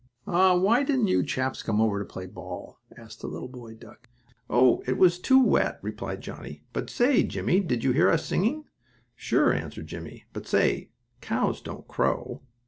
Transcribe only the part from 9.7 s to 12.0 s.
Jimmie. "But say; cows don't